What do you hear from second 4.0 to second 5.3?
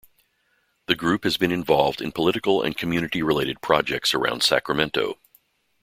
around Sacramento.